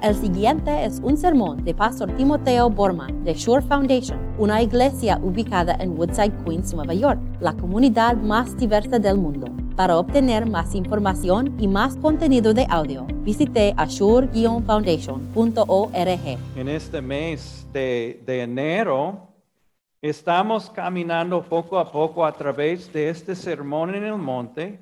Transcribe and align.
El 0.00 0.14
siguiente 0.14 0.84
es 0.84 1.00
un 1.02 1.16
sermón 1.16 1.64
de 1.64 1.74
Pastor 1.74 2.14
Timoteo 2.14 2.70
Borman 2.70 3.24
de 3.24 3.34
Shore 3.34 3.66
Foundation, 3.66 4.16
una 4.38 4.62
iglesia 4.62 5.18
ubicada 5.20 5.76
en 5.80 5.98
Woodside, 5.98 6.44
Queens, 6.44 6.72
Nueva 6.72 6.94
York, 6.94 7.18
la 7.40 7.52
comunidad 7.54 8.16
más 8.16 8.56
diversa 8.56 9.00
del 9.00 9.18
mundo. 9.18 9.48
Para 9.74 9.98
obtener 9.98 10.46
más 10.46 10.76
información 10.76 11.56
y 11.58 11.66
más 11.66 11.96
contenido 11.96 12.54
de 12.54 12.64
audio, 12.70 13.08
visite 13.24 13.74
ashore-foundation.org. 13.76 16.38
En 16.54 16.68
este 16.68 17.02
mes 17.02 17.66
de, 17.72 18.22
de 18.24 18.42
enero 18.42 19.32
estamos 20.00 20.70
caminando 20.70 21.42
poco 21.42 21.76
a 21.76 21.90
poco 21.90 22.24
a 22.24 22.30
través 22.30 22.92
de 22.92 23.08
este 23.08 23.34
sermón 23.34 23.96
en 23.96 24.04
el 24.04 24.16
monte. 24.16 24.78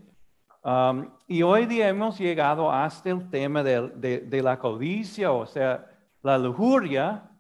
Um, 0.67 1.13
y 1.29 1.43
hoy 1.43 1.65
día 1.67 1.89
hemos 1.89 2.19
llegado 2.19 2.73
hasta 2.73 3.11
el 3.11 3.31
tema 3.31 3.63
de, 3.63 3.89
de- 3.91 4.19
de 4.23 4.43
la 4.43 4.59
codicia, 4.59 5.31
o 5.31 5.47
sea, 5.47 5.87
la 6.23 6.37
lujuria 6.39 7.31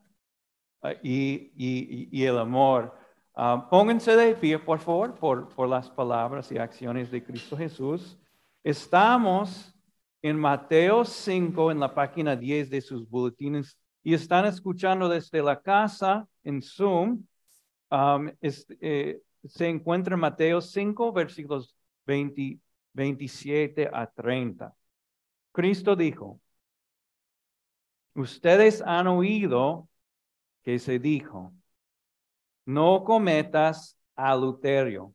eh, 0.84 1.00
y, 1.02 1.32
y- 1.56 2.08
y 2.12 2.24
el 2.24 2.38
amor. 2.38 2.94
Um, 3.34 3.68
pónganse 3.68 4.14
de 4.14 4.32
pie, 4.36 4.60
por 4.60 4.78
favor, 4.78 5.16
por, 5.16 5.48
por 5.48 5.68
las 5.68 5.90
palabras 5.90 6.52
y 6.52 6.58
acciones 6.58 7.10
de 7.10 7.24
Cristo 7.24 7.56
Jesús. 7.56 8.16
Estamos 8.62 9.74
en 10.22 10.38
Mateo 10.38 11.04
5, 11.04 11.72
en 11.72 11.80
la 11.80 11.92
página 11.92 12.36
10 12.36 12.70
de 12.70 12.80
sus 12.80 13.08
boletines, 13.10 13.76
y 14.04 14.14
están 14.14 14.44
escuchando 14.46 15.08
desde 15.08 15.42
la 15.42 15.60
casa 15.60 16.28
en 16.44 16.62
Zoom. 16.62 17.24
Um, 17.90 18.30
es- 18.40 18.68
eh, 18.80 19.20
se 19.44 19.66
encuentra 19.68 20.14
en 20.14 20.20
Mateo 20.20 20.60
5, 20.60 21.12
versículos 21.12 21.74
20 22.06 22.60
27 22.96 23.90
a 23.92 24.06
30. 24.06 24.74
Cristo 25.52 25.94
dijo, 25.96 26.40
ustedes 28.14 28.82
han 28.82 29.06
oído 29.06 29.88
que 30.62 30.78
se 30.78 30.98
dijo, 30.98 31.52
no 32.64 33.04
cometas 33.04 33.98
adulterio. 34.16 35.14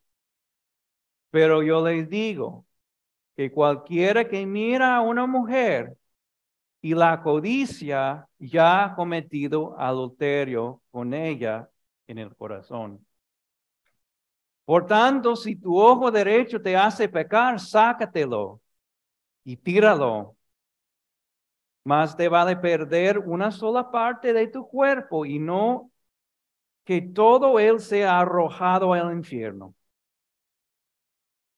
Pero 1.31 1.63
yo 1.63 1.83
les 1.85 2.07
digo 2.09 2.65
que 3.35 3.51
cualquiera 3.51 4.27
que 4.27 4.45
mira 4.45 4.95
a 4.97 5.01
una 5.01 5.25
mujer 5.25 5.97
y 6.81 6.93
la 6.95 7.21
codicia 7.23 8.27
ya 8.39 8.85
ha 8.85 8.95
cometido 8.95 9.79
adulterio 9.79 10.81
con 10.91 11.13
ella 11.13 11.69
en 12.07 12.19
el 12.19 12.35
corazón. 12.35 13.05
Por 14.65 14.85
tanto, 14.85 15.35
si 15.35 15.55
tu 15.55 15.77
ojo 15.79 16.11
derecho 16.11 16.61
te 16.61 16.75
hace 16.77 17.09
pecar, 17.09 17.59
sácatelo 17.59 18.61
y 19.43 19.57
tíralo. 19.57 20.35
Más 21.83 22.15
te 22.15 22.29
vale 22.29 22.55
perder 22.55 23.19
una 23.19 23.51
sola 23.51 23.89
parte 23.91 24.33
de 24.33 24.47
tu 24.47 24.67
cuerpo 24.67 25.25
y 25.25 25.39
no 25.39 25.91
que 26.83 27.01
todo 27.01 27.59
él 27.59 27.79
sea 27.79 28.19
arrojado 28.19 28.93
al 28.93 29.11
infierno. 29.11 29.73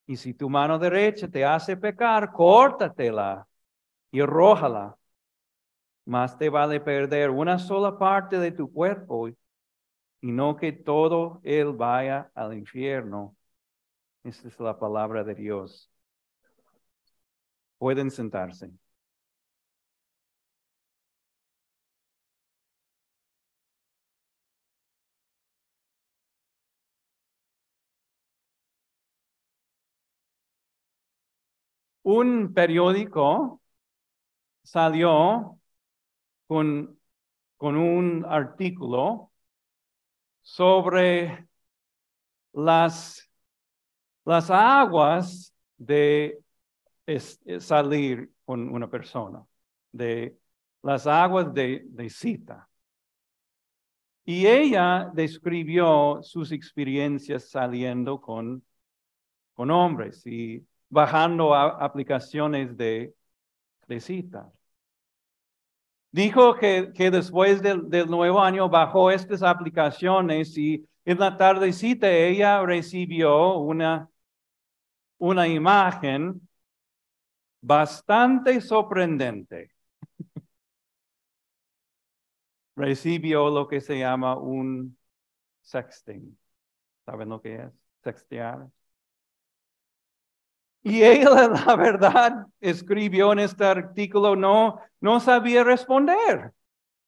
Y 0.06 0.18
si 0.18 0.34
tu 0.34 0.50
mano 0.50 0.80
derecha 0.80 1.28
te 1.28 1.46
hace 1.46 1.78
pecar, 1.78 2.32
córtatela 2.32 3.48
y 4.12 4.22
arrójala. 4.22 4.98
Más 6.06 6.38
te 6.38 6.50
vale 6.50 6.80
perder 6.80 7.30
una 7.30 7.58
sola 7.60 7.98
parte 7.98 8.38
de 8.38 8.52
tu 8.52 8.72
cuerpo 8.72 9.30
y 10.24 10.32
no 10.32 10.56
que 10.58 10.72
todo 10.72 11.42
él 11.44 11.74
vaya 11.74 12.32
al 12.36 12.54
infierno. 12.58 13.36
Esta 14.24 14.48
es 14.50 14.60
la 14.60 14.80
palabra 14.80 15.24
de 15.24 15.36
Dios. 15.36 15.92
Pueden 17.78 18.10
sentarse. 18.10 18.72
Un 32.04 32.54
periódico 32.54 33.62
salió 34.64 35.60
con, 36.48 37.00
con 37.58 37.78
un 37.78 38.26
artículo 38.28 39.33
sobre 40.44 41.48
las, 42.54 43.30
las 44.26 44.50
aguas 44.52 45.54
de 45.78 46.40
es- 47.06 47.42
salir 47.60 48.32
con 48.46 48.70
una 48.70 48.90
persona, 48.90 49.46
de 49.92 50.38
las 50.84 51.08
aguas 51.08 51.54
de, 51.54 51.84
de 51.88 52.10
cita. 52.10 52.70
Y 54.26 54.48
ella 54.48 55.12
describió 55.14 56.20
sus 56.24 56.52
experiencias 56.52 57.50
saliendo 57.50 58.22
con, 58.22 58.64
con 59.54 59.72
hombres 59.72 60.26
y 60.28 60.66
bajando 60.90 61.54
a- 61.56 61.84
aplicaciones 61.84 62.78
de, 62.78 63.16
de 63.88 64.00
cita. 64.00 64.52
Dijo 66.14 66.56
que, 66.56 66.94
que 66.94 67.10
después 67.10 67.62
del, 67.64 67.90
nuevo 68.08 68.40
año 68.40 68.70
bajó 68.70 69.10
estas 69.12 69.42
aplicaciones 69.42 70.56
y 70.58 70.88
en 71.06 71.18
la 71.20 71.38
tardecita 71.38 72.12
ella 72.12 72.62
recibió 72.64 73.58
una, 73.58 74.10
una 75.18 75.48
imagen 75.48 76.48
bastante 77.62 78.62
sorprendente. 78.62 79.72
Recibió 82.76 83.50
lo 83.50 83.68
que 83.68 83.82
se 83.82 83.98
llama 84.00 84.38
un 84.38 84.98
sexting. 85.62 86.38
¿Saben 87.06 87.30
lo 87.30 87.42
que 87.42 87.56
es? 87.56 87.72
Sextear. 88.04 88.70
Y 90.84 91.04
ella, 91.04 91.48
la 91.66 91.76
verdad, 91.76 92.46
escribió 92.60 93.32
en 93.34 93.40
este 93.40 93.66
artículo, 93.66 94.36
no, 94.36 94.80
no 95.02 95.20
sabía 95.20 95.64
responder. 95.64 96.54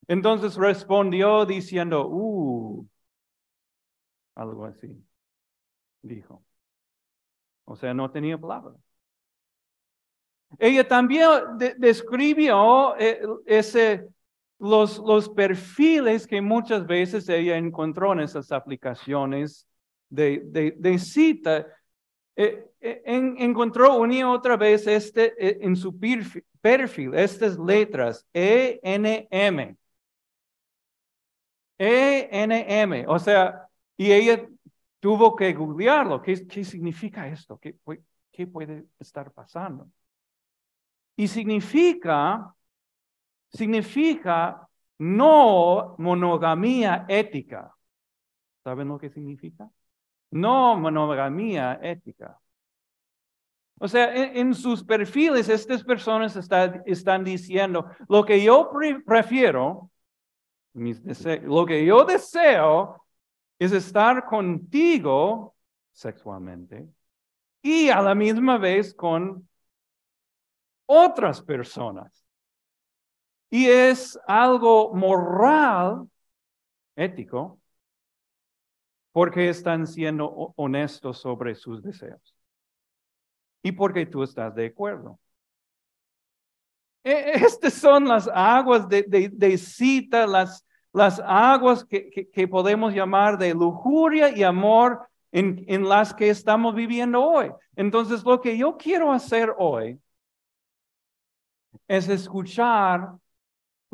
Entonces 0.08 0.56
respondió 0.58 1.46
diciendo, 1.46 2.08
uh, 2.10 2.88
algo 4.36 4.66
así, 4.66 4.88
dijo. 6.04 6.44
O 7.66 7.76
sea, 7.76 7.94
no 7.94 8.10
tenía 8.12 8.38
palabras. 8.40 8.76
Ella 10.60 10.88
también 10.88 11.30
de- 11.58 11.76
describió 11.78 12.96
eh, 12.98 13.20
ese, 13.46 14.08
los, 14.60 15.00
los 15.00 15.30
perfiles 15.30 16.26
que 16.28 16.42
muchas 16.42 16.86
veces 16.86 17.28
ella 17.30 17.58
encontró 17.58 18.14
en 18.14 18.22
esas 18.22 18.52
aplicaciones 18.52 19.68
de, 20.10 20.42
de 20.78 20.98
cita. 21.00 21.68
Eh, 22.38 22.66
eh, 22.82 23.02
en- 23.06 23.36
encontró 23.40 23.98
una 23.98 24.32
otra 24.32 24.58
vez 24.58 24.88
este 24.88 25.34
eh, 25.40 25.60
en 25.62 25.76
su 25.76 25.98
perfil, 26.62 27.14
estas 27.16 27.58
letras, 27.58 28.26
E-N-M. 28.34 29.78
E-N-M, 31.78 33.06
o 33.08 33.20
sea, 33.20 33.68
y 33.98 34.12
ella 34.12 34.48
tuvo 35.00 35.36
que 35.36 35.54
googlearlo. 35.54 36.22
¿Qué, 36.22 36.48
qué 36.48 36.64
significa 36.64 37.28
esto? 37.28 37.60
¿Qué, 37.60 37.78
¿Qué 38.32 38.48
puede 38.48 38.86
estar 39.00 39.32
pasando? 39.34 39.90
Y 41.18 41.28
significa, 41.28 42.54
significa 43.54 44.68
no 45.00 45.96
monogamía 46.00 47.06
ética. 47.10 47.76
¿Saben 48.64 48.90
lo 48.90 49.00
que 49.00 49.10
significa? 49.12 49.72
No 50.44 50.76
monogamía 50.78 51.80
ética. 51.82 52.38
O 53.80 53.88
sea, 53.88 54.14
en, 54.14 54.54
sus 54.54 54.84
perfiles 54.84 55.48
estas 55.50 55.84
personas 55.84 56.36
está- 56.36 56.82
están 56.86 57.24
diciendo, 57.24 57.86
lo 58.10 58.24
que 58.26 58.44
yo 58.44 58.70
pre- 58.70 59.02
prefiero, 59.02 59.90
mis 60.74 61.02
lo 61.44 61.66
que 61.66 61.86
yo 61.86 62.04
deseo 62.04 63.06
es 63.60 63.72
estar 63.72 64.26
contigo 64.26 65.56
sexualmente 65.94 66.86
y 67.62 67.90
a 67.90 68.02
la 68.02 68.14
misma 68.14 68.58
vez 68.58 68.94
con 68.94 69.48
otras 70.86 71.42
personas. 71.42 72.26
Y 73.50 73.68
es 73.68 74.20
algo 74.28 74.94
moral, 74.94 76.10
ético, 76.96 77.60
porque 79.16 79.48
están 79.48 79.88
siendo 79.88 80.26
ho- 80.26 80.54
honestos 80.58 81.20
sobre 81.20 81.56
sus 81.56 81.82
deseos. 81.82 82.36
Y 83.64 83.72
porque 83.72 84.06
tú 84.06 84.24
estás 84.24 84.54
de 84.54 84.66
acuerdo. 84.66 85.18
E- 87.04 87.32
Estas 87.46 87.74
son 87.76 88.06
las 88.10 88.28
aguas 88.34 88.90
de, 88.90 89.04
de- 89.04 89.30
de 89.30 89.58
cita, 89.58 90.28
las, 90.28 90.66
las 90.92 91.22
aguas 91.26 91.86
que, 91.86 92.10
que- 92.10 92.30
que 92.30 92.46
podemos 92.48 92.94
llamar 92.94 93.38
de 93.38 93.54
lujuria 93.54 94.36
y 94.36 94.44
amor 94.44 95.08
en, 95.32 95.64
en 95.70 95.88
las 95.88 96.14
que 96.14 96.30
estamos 96.30 96.76
viviendo 96.76 97.24
hoy. 97.24 97.52
Entonces, 97.78 98.22
lo 98.26 98.42
que 98.42 98.58
yo 98.58 98.76
quiero 98.76 99.14
hacer 99.14 99.54
hoy 99.58 99.98
es 101.88 102.10
escuchar 102.10 103.14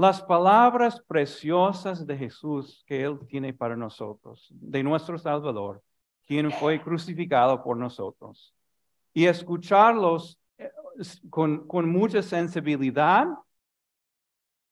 las 0.01 0.21
palabras 0.21 0.99
preciosas 1.07 2.05
de 2.07 2.17
Jesús 2.17 2.83
que 2.87 3.03
Él 3.03 3.19
tiene 3.27 3.53
para 3.53 3.75
nosotros, 3.75 4.47
de 4.51 4.81
nuestro 4.83 5.17
Salvador, 5.17 5.81
quien 6.25 6.51
fue 6.51 6.81
crucificado 6.81 7.63
por 7.63 7.77
nosotros. 7.77 8.53
Y 9.13 9.25
escucharlos 9.25 10.39
eh, 10.57 10.71
con, 11.29 11.67
con 11.67 11.87
mucha 11.89 12.21
sensibilidad. 12.23 13.27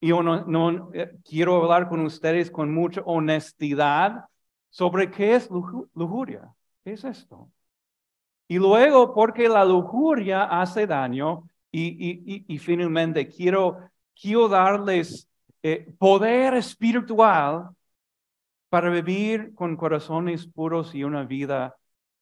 Y 0.02 0.08
yo 0.08 0.24
no, 0.24 0.46
no 0.46 0.90
eh, 0.94 1.12
quiero 1.24 1.58
hablar 1.58 1.90
con 1.90 2.00
ustedes 2.02 2.50
con 2.50 2.74
mucha 2.74 3.02
honestidad 3.02 4.26
sobre 4.70 5.12
qué 5.12 5.36
es 5.36 5.50
lujuria. 5.50 6.52
¿Qué 6.84 6.94
es 6.94 7.04
esto? 7.04 7.52
Y 8.48 8.58
luego, 8.58 9.14
porque 9.14 9.48
la 9.48 9.64
lujuria 9.64 10.46
hace 10.46 10.88
daño, 10.88 11.44
y, 11.72 12.44
y, 12.48 12.58
finalmente 12.58 13.28
quiero, 13.28 13.78
quiero 14.20 14.48
darles 14.50 15.30
eh, 15.64 15.88
poder 15.98 16.56
espiritual 16.56 17.70
para 18.70 18.90
vivir 18.90 19.54
con 19.56 19.76
corazones 19.76 20.48
puros 20.48 20.94
y 20.94 21.04
una 21.04 21.24
vida, 21.24 21.76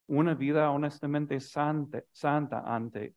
una 0.06 0.34
vida 0.34 0.70
honestamente 0.70 1.40
santa, 1.40 2.02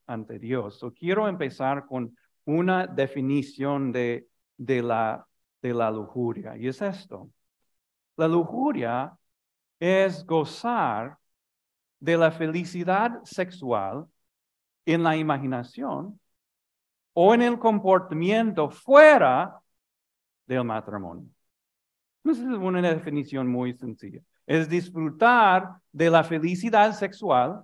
ante 0.05 0.39
Dios. 0.39 0.79
So, 0.79 0.93
quiero 0.93 1.27
empezar 1.27 1.85
con 1.85 2.17
una 2.45 2.87
definición 2.87 3.91
de, 3.91 4.27
de, 4.57 4.81
la, 4.81 5.25
de 5.61 5.73
la 5.73 5.91
lujuria, 5.91 6.57
y 6.57 6.67
es 6.67 6.81
esto. 6.81 7.29
La 8.17 8.27
lujuria 8.27 9.17
es 9.79 10.25
gozar 10.25 11.17
de 11.99 12.17
la 12.17 12.31
felicidad 12.31 13.23
sexual 13.23 14.05
en 14.85 15.03
la 15.03 15.15
imaginación 15.15 16.20
o 17.13 17.33
en 17.33 17.41
el 17.41 17.59
comportamiento 17.59 18.69
fuera 18.69 19.59
del 20.45 20.63
matrimonio. 20.63 21.27
Esa 22.23 22.41
es 22.41 22.57
una 22.57 22.81
definición 22.81 23.47
muy 23.47 23.73
sencilla. 23.73 24.21
Es 24.45 24.69
disfrutar 24.69 25.75
de 25.91 26.09
la 26.09 26.23
felicidad 26.23 26.93
sexual 26.93 27.63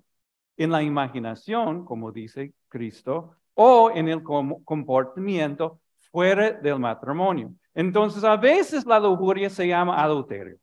en 0.58 0.72
la 0.72 0.82
imaginación, 0.82 1.86
como 1.86 2.12
dice 2.12 2.54
Cristo, 2.68 3.36
o 3.54 3.92
en 3.92 4.10
el 4.10 4.24
comportamiento 4.24 5.80
fuera 6.12 6.52
del 6.52 6.80
matrimonio. 6.80 7.54
Entonces, 7.74 8.24
a 8.24 8.36
veces 8.36 8.86
la 8.86 9.00
lujuria 9.00 9.50
se 9.50 9.68
llama 9.68 10.02
adulterio. 10.02 10.58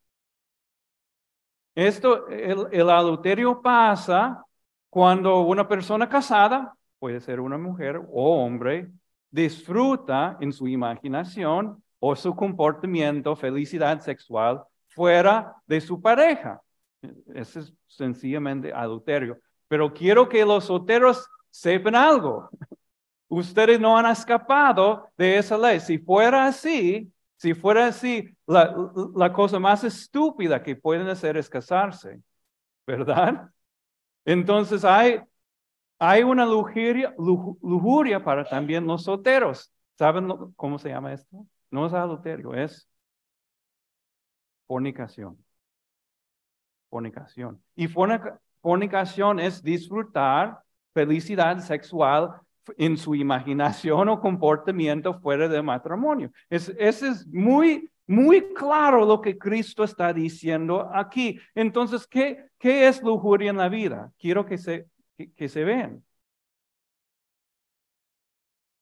Esto, 1.74 2.28
el, 2.28 2.68
el 2.72 2.90
adulterio 2.90 3.60
pasa 3.60 4.44
cuando 4.88 5.40
una 5.40 5.66
persona 5.66 6.08
casada, 6.08 6.76
puede 7.04 7.20
ser 7.20 7.38
una 7.38 7.58
mujer 7.58 8.00
o 8.12 8.42
hombre, 8.42 8.90
disfruta 9.30 10.38
en 10.40 10.50
su 10.54 10.66
imaginación 10.66 11.84
o 11.98 12.16
su 12.16 12.34
comportamiento, 12.34 13.36
felicidad 13.36 14.00
sexual 14.00 14.64
fuera 14.88 15.54
de 15.66 15.82
su 15.82 16.00
pareja. 16.00 16.62
Ese 17.34 17.60
es 17.60 17.74
sencillamente 17.86 18.72
adulterio. 18.72 19.36
Pero 19.68 19.92
quiero 19.92 20.26
que 20.30 20.46
los 20.46 20.64
solteros 20.64 21.28
sepan 21.50 21.94
algo. 21.94 22.48
Ustedes 23.28 23.78
no 23.78 23.98
han 23.98 24.06
escapado 24.06 25.06
de 25.18 25.36
esa 25.36 25.58
ley. 25.58 25.80
Si 25.80 25.98
fuera 25.98 26.46
así, 26.46 27.12
si 27.36 27.52
fuera 27.52 27.88
así, 27.88 28.34
la, 28.46 28.74
la 29.14 29.30
cosa 29.30 29.58
más 29.58 29.84
estúpida 29.84 30.62
que 30.62 30.74
pueden 30.74 31.06
hacer 31.08 31.36
es 31.36 31.50
casarse, 31.50 32.22
¿verdad? 32.86 33.50
Entonces 34.24 34.86
hay, 34.86 35.20
hay 36.10 36.22
una 36.22 36.44
lujuria, 36.46 38.22
para 38.24 38.44
también 38.44 38.86
los 38.86 39.04
solteros. 39.04 39.72
¿Saben 39.96 40.28
cómo 40.56 40.78
se 40.78 40.88
llama 40.88 41.12
esto? 41.12 41.46
No 41.70 41.86
es 41.86 41.92
adulterio, 41.92 42.54
es 42.54 42.88
fornicación. 44.66 45.38
Fornicación. 46.90 47.62
Y 47.74 47.88
fornicación 47.88 49.40
es 49.40 49.62
disfrutar 49.62 50.60
felicidad 50.92 51.58
sexual 51.58 52.40
en 52.78 52.96
su 52.96 53.14
imaginación 53.14 54.08
o 54.08 54.20
comportamiento 54.20 55.20
fuera 55.20 55.48
del 55.48 55.62
matrimonio. 55.62 56.30
Es, 56.48 56.68
es 56.78 57.26
muy, 57.26 57.90
muy 58.06 58.52
claro 58.54 59.04
lo 59.04 59.20
que 59.20 59.36
Cristo 59.36 59.84
está 59.84 60.12
diciendo 60.12 60.88
aquí. 60.92 61.38
Entonces, 61.54 62.06
¿qué, 62.06 62.46
qué 62.58 62.86
es 62.88 63.02
lujuria 63.02 63.50
en 63.50 63.58
la 63.58 63.68
vida? 63.68 64.12
Quiero 64.18 64.46
que 64.46 64.56
se, 64.56 64.86
que, 65.16 65.48
se 65.48 65.64
vean. 65.64 66.04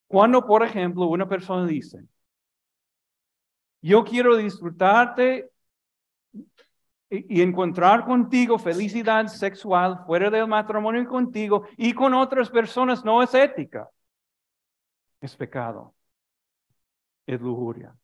Cuando, 0.06 0.46
por 0.46 0.62
ejemplo, 0.62 1.06
una 1.06 1.28
persona 1.28 1.66
dice, 1.66 2.04
yo 3.80 4.04
quiero 4.04 4.36
disfrutarte 4.36 5.50
y 7.10 7.42
encontrar 7.42 8.04
contigo 8.04 8.58
felicidad 8.58 9.26
sexual 9.26 10.02
fuera 10.06 10.30
del 10.30 10.46
matrimonio 10.46 11.06
contigo 11.06 11.66
y 11.76 11.92
con 11.92 12.14
otras 12.14 12.48
personas 12.48 13.04
no 13.04 13.22
es 13.22 13.34
ética. 13.34 13.90
Es 15.20 15.36
pecado. 15.36 15.94
Es 17.26 17.40
lujuria. 17.40 17.94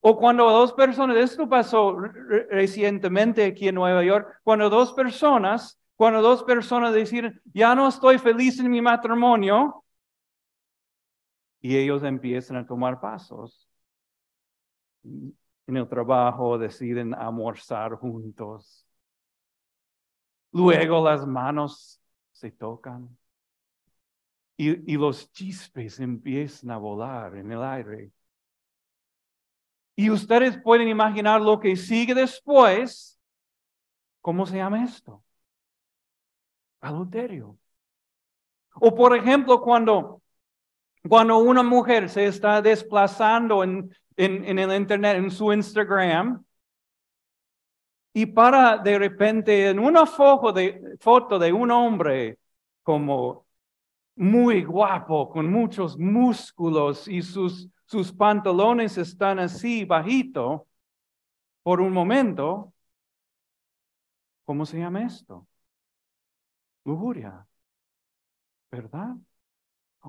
O 0.00 0.16
cuando 0.16 0.48
dos 0.48 0.72
personas, 0.72 1.16
esto 1.16 1.48
pasó 1.48 1.98
recientemente 2.50 3.44
aquí 3.44 3.66
en 3.66 3.74
Nueva 3.74 4.04
York, 4.04 4.40
cuando 4.44 4.70
dos 4.70 4.92
personas, 4.92 5.80
cuando 5.96 6.22
dos 6.22 6.44
personas 6.44 6.94
deciden, 6.94 7.40
ya 7.52 7.74
no 7.74 7.88
estoy 7.88 8.18
feliz 8.18 8.58
en 8.60 8.70
mi 8.70 8.80
matrimonio, 8.80 9.82
y 11.60 11.76
ellos 11.76 12.02
empiezan 12.04 12.58
a 12.58 12.66
tomar 12.66 13.00
pasos 13.00 13.68
en 15.66 15.76
el 15.76 15.88
trabajo 15.88 16.58
deciden 16.58 17.14
almorzar 17.14 17.94
juntos. 17.96 18.86
Luego 20.52 21.04
las 21.04 21.26
manos 21.26 22.00
se 22.32 22.50
tocan 22.50 23.16
y, 24.56 24.92
y, 24.92 24.96
los 24.96 25.30
chispes 25.32 26.00
empiezan 26.00 26.70
a 26.70 26.78
volar 26.78 27.36
en 27.36 27.52
el 27.52 27.62
aire. 27.62 28.10
Y 29.94 30.08
ustedes 30.10 30.58
pueden 30.62 30.88
imaginar 30.88 31.42
lo 31.42 31.60
que 31.60 31.76
sigue 31.76 32.14
después. 32.14 33.20
¿Cómo 34.22 34.46
se 34.46 34.56
llama 34.56 34.82
esto? 34.84 35.22
Adulterio. 36.86 37.58
O 38.74 38.94
por 38.94 39.16
ejemplo, 39.16 39.60
cuando, 39.60 40.22
cuando 41.08 41.38
una 41.38 41.62
mujer 41.62 42.08
se 42.08 42.26
está 42.26 42.60
desplazando 42.62 43.64
en, 43.64 43.94
en, 44.16 44.58
el 44.58 44.72
internet, 44.74 45.16
en 45.16 45.30
su 45.30 45.52
Instagram, 45.52 46.44
y 48.12 48.26
para 48.26 48.78
de 48.78 48.98
repente 48.98 49.68
en 49.68 49.78
una 49.78 50.06
foto 50.06 50.52
de, 50.52 50.96
foto 51.00 51.38
de 51.38 51.52
un 51.52 51.70
hombre 51.70 52.38
como 52.82 53.46
muy 54.16 54.64
guapo, 54.64 55.28
con 55.28 55.50
muchos 55.50 55.98
músculos 55.98 57.08
y 57.08 57.20
sus, 57.20 57.68
sus 57.84 58.12
pantalones 58.12 58.96
están 58.96 59.38
así 59.38 59.84
bajito, 59.84 60.66
por 61.62 61.80
un 61.80 61.92
momento, 61.92 62.72
¿cómo 64.44 64.64
se 64.64 64.78
llama 64.78 65.02
esto? 65.02 65.46
Lujuria, 66.86 67.46
¿verdad? 68.70 69.16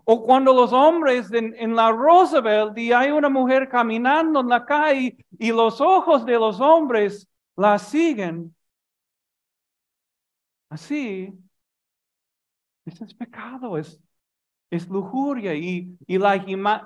O 0.06 0.24
cuando 0.24 0.54
los 0.54 0.72
hombres 0.74 1.32
en, 1.34 1.76
la 1.76 1.92
Roosevelt 1.92 2.78
y 2.78 2.92
hay 2.94 3.10
una 3.12 3.30
mujer 3.30 3.68
caminando 3.68 4.42
en 4.42 4.50
la 4.50 4.64
calle 4.66 5.18
y 5.40 5.52
los 5.52 5.82
ojos 5.82 6.26
de 6.26 6.34
los 6.34 6.62
hombres 6.62 7.28
la 7.56 7.80
siguen. 7.80 8.56
Así, 10.70 11.34
eso 12.86 13.06
es 13.06 13.14
pecado, 13.14 13.78
es, 13.78 14.00
es 14.70 14.88
lujuria 14.88 15.56
y, 15.56 15.98
y 16.06 16.18
la, 16.20 16.36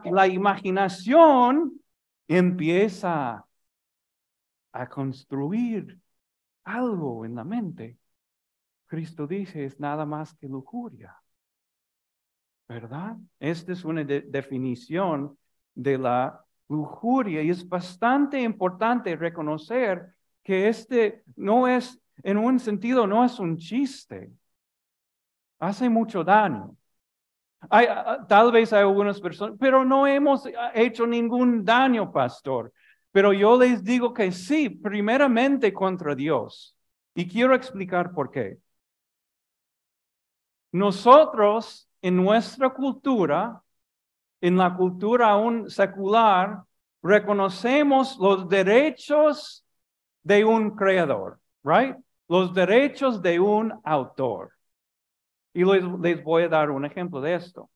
la 0.05 0.27
imaginación 0.27 1.81
empieza 2.27 3.45
a 4.73 4.87
construir 4.89 5.99
algo 6.63 7.25
en 7.25 7.35
la 7.35 7.43
mente. 7.43 8.00
Cristo 8.91 9.25
dice, 9.25 9.63
es 9.63 9.79
nada 9.79 10.05
más 10.05 10.33
que 10.33 10.49
lujuria. 10.49 11.15
¿verdad? 12.67 13.15
Esta 13.39 13.71
es 13.71 13.85
una 13.85 14.03
definición 14.03 15.37
de 15.73 15.97
la 15.97 16.43
lujuria 16.67 17.41
y 17.41 17.49
es 17.49 17.67
bastante 17.67 18.41
importante 18.41 19.15
reconocer 19.15 20.13
que 20.43 20.67
este 20.67 21.23
no 21.37 21.69
es, 21.69 22.01
en 22.21 22.35
un 22.35 22.59
sentido, 22.59 23.07
no 23.07 23.23
es 23.23 23.39
un 23.39 23.55
chiste. 23.55 24.29
Hace 25.59 25.87
mucho 25.87 26.21
daño. 26.25 26.75
Hay, 27.69 27.87
tal 28.27 28.51
vez 28.51 28.73
hay 28.73 28.81
algunas 28.81 29.21
personas, 29.21 29.55
pero 29.57 29.85
no 29.85 30.05
hemos 30.05 30.43
hecho 30.73 31.07
ningún 31.07 31.63
daño, 31.63 32.11
pastor. 32.11 32.73
Pero 33.13 33.31
yo 33.31 33.57
les 33.57 33.81
digo 33.85 34.13
que 34.13 34.33
sí, 34.33 34.69
primeramente 34.69 35.71
contra 35.71 36.13
Dios. 36.13 36.75
Y 37.15 37.25
quiero 37.25 37.55
explicar 37.55 38.11
por 38.11 38.29
qué. 38.31 38.59
Nosotros 40.71 41.89
en 42.01 42.15
nuestra 42.15 42.69
cultura 42.69 43.61
en 44.41 44.57
la 44.57 44.75
cultura 44.75 45.29
aún 45.29 45.69
secular, 45.69 46.63
reconocemos 47.03 48.17
los 48.17 48.49
derechos 48.49 49.63
de 50.23 50.43
un 50.43 50.75
creador, 50.75 51.39
right? 51.63 51.95
Los 52.27 52.53
derechos 52.53 53.21
de 53.21 53.39
un 53.39 53.73
autor. 53.83 54.51
Y 55.53 55.63
les, 55.63 56.23
voy 56.23 56.43
a 56.43 56.49
dar 56.49 56.71
un 56.71 56.85
ejemplo 56.85 57.21
de 57.21 57.35
esto. 57.35 57.69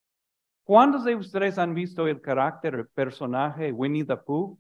¿Cuántos 0.64 1.04
de 1.04 1.16
ustedes 1.16 1.58
han 1.60 1.76
visto 1.76 2.08
el 2.08 2.20
carácter, 2.20 2.74
el 2.76 2.88
personaje 2.88 3.72
Winnie 3.72 4.06
the 4.06 4.18
Pooh? 4.18 4.58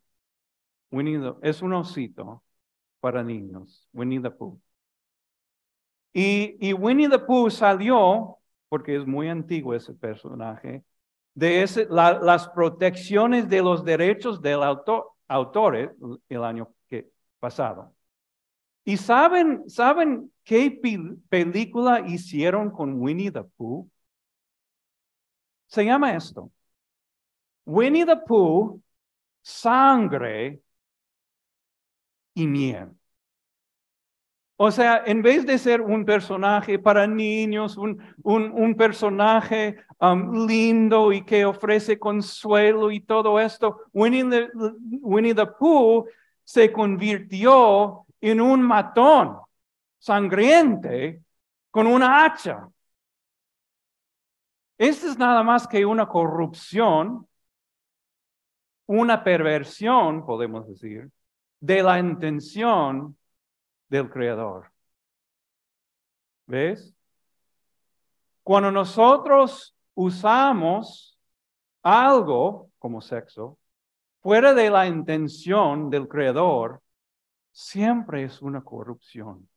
Winnie 0.91 1.19
the, 1.19 1.33
es 1.41 1.61
un 1.61 1.73
osito 1.73 2.43
para 2.99 3.23
niños, 3.23 3.87
Winnie 3.93 4.21
the 4.21 4.29
Pooh. 4.29 4.59
Y, 6.17 6.55
y 6.61 6.71
Winnie 6.71 7.09
the 7.09 7.19
Pooh 7.19 7.49
salió, 7.49 8.37
porque 8.69 8.95
es 8.95 9.05
muy 9.05 9.27
antiguo 9.27 9.73
ese 9.73 9.93
personaje, 9.93 10.81
de 11.33 11.61
ese, 11.61 11.87
las 11.89 12.47
protecciones 12.47 13.49
de 13.49 13.61
los 13.61 13.83
derechos 13.83 14.41
del 14.41 14.63
autor, 14.63 15.11
autores 15.27 15.89
el 16.29 16.43
año 16.45 16.73
que, 16.87 17.11
pasado. 17.37 17.93
¿Y 18.85 18.95
saben, 18.95 19.69
saben 19.69 20.31
qué 20.45 20.71
película 21.27 21.99
hicieron 22.07 22.71
con 22.71 22.93
Winnie 23.01 23.31
the 23.31 23.43
Pooh? 23.43 23.89
Se 25.67 25.83
llama 25.83 26.15
esto. 26.15 26.49
Winnie 27.65 28.05
the 28.05 28.15
Pooh, 28.25 28.81
sangre 29.41 30.61
y 32.33 32.47
miel. 32.47 32.95
O 34.57 34.71
sea, 34.71 35.03
en 35.05 35.21
vez 35.21 35.45
de 35.45 35.57
ser 35.57 35.81
un 35.81 36.05
personaje 36.05 36.79
para 36.79 37.05
niños, 37.07 37.75
un, 37.75 38.01
un, 38.23 38.75
personaje 38.75 39.77
um, 39.99 40.47
lindo 40.47 41.11
y 41.11 41.25
que 41.25 41.43
ofrece 41.43 41.99
consuelo 41.99 42.89
y 42.89 43.01
todo 43.01 43.37
esto, 43.37 43.81
Winnie 43.91 44.23
the, 44.29 44.49
Winnie 45.01 45.35
the 45.35 45.45
Pooh 45.45 46.05
se 46.43 46.71
convirtió 46.71 48.05
en 48.21 48.39
un 48.39 48.61
matón 48.61 49.39
sangriente 49.99 51.21
con 51.69 51.85
una 51.85 52.23
hacha. 52.23 52.69
Esto 54.77 55.07
es 55.07 55.17
nada 55.17 55.43
más 55.43 55.67
que 55.67 55.85
una 55.85 56.07
corrupción, 56.07 57.27
una 58.85 59.21
perversión, 59.21 60.25
podemos 60.25 60.65
decir, 60.65 61.09
de 61.59 61.83
la 61.83 61.99
intención 61.99 63.17
del 63.89 64.09
Creador. 64.09 64.71
¿Ves? 66.47 66.95
Cuando 68.43 68.71
nosotros 68.71 69.75
usamos 69.95 71.17
algo 71.81 72.69
como 72.77 73.01
sexo 73.01 73.57
fuera 74.21 74.53
de 74.53 74.69
la 74.69 74.87
intención 74.87 75.89
del 75.89 76.07
Creador, 76.07 76.81
siempre 77.51 78.23
es 78.23 78.41
una 78.41 78.63
corrupción. 78.63 79.47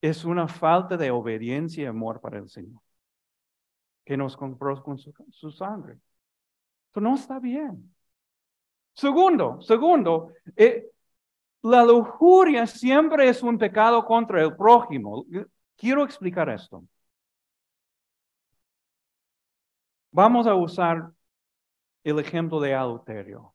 Es 0.00 0.24
una 0.24 0.48
falta 0.48 0.96
de 0.96 1.10
obediencia 1.10 1.84
y 1.84 1.86
amor 1.86 2.20
para 2.20 2.38
el 2.38 2.48
Señor, 2.48 2.80
que 4.04 4.16
nos 4.16 4.36
compró 4.36 4.82
con 4.82 4.98
su, 4.98 5.50
sangre. 5.50 5.98
Eso 6.90 7.00
no 7.00 7.14
está 7.14 7.38
bien. 7.38 7.94
Segundo, 8.94 9.60
segundo, 9.60 10.32
eh, 10.56 10.90
la 11.62 11.84
lujuria 11.84 12.66
siempre 12.66 13.28
es 13.28 13.42
un 13.42 13.58
pecado 13.58 14.04
contra 14.04 14.42
el 14.42 14.56
prójimo. 14.56 15.24
Quiero 15.76 16.04
explicar 16.04 16.48
esto. 16.48 16.84
Vamos 20.12 20.46
a 20.46 20.54
usar 20.54 21.10
el 22.04 22.18
ejemplo 22.18 22.60
de 22.60 22.74
adulterio. 22.74 23.54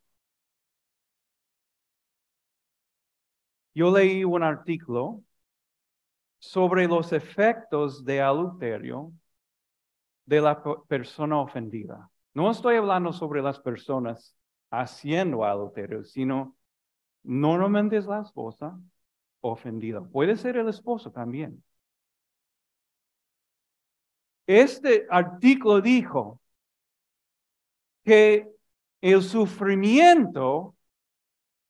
Yo 3.73 3.91
leí 3.91 4.23
un 4.23 4.41
artículo 4.43 5.21
sobre 6.39 6.87
los 6.87 7.11
efectos 7.11 8.03
de 8.05 8.21
adulterio 8.21 9.11
de 10.25 10.41
la 10.41 10.61
persona 10.87 11.39
ofendida. 11.39 12.09
No 12.33 12.51
estoy 12.51 12.75
hablando 12.77 13.13
sobre 13.13 13.41
las 13.41 13.59
personas 13.59 14.35
haciendo 14.71 15.43
adulterio, 15.45 16.03
sino 16.03 16.55
Normalmente 17.25 17.97
es 17.97 18.05
la 18.05 18.21
esposa 18.21 18.79
ofendida. 19.41 20.01
Puede 20.01 20.37
ser 20.37 20.57
el 20.57 20.69
esposo 20.69 21.11
también. 21.11 21.63
Este 24.47 25.07
artículo 25.09 25.81
dijo 25.81 26.39
que 28.03 28.47
el 29.01 29.23
sufrimiento 29.23 30.75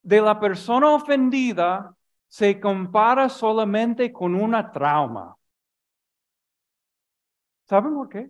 de 0.01 0.21
la 0.21 0.39
persona 0.39 0.93
ofendida 0.93 1.95
se 2.27 2.59
compara 2.59 3.29
solamente 3.29 4.11
con 4.11 4.35
una 4.35 4.71
trauma. 4.71 5.37
¿Saben 7.63 7.93
por 7.93 8.09
qué? 8.09 8.29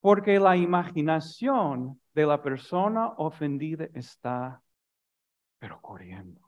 Porque 0.00 0.38
la 0.38 0.56
imaginación 0.56 2.00
de 2.14 2.26
la 2.26 2.42
persona 2.42 3.08
ofendida 3.16 3.88
está 3.94 4.62
pero 5.58 5.80
corriendo. 5.80 6.40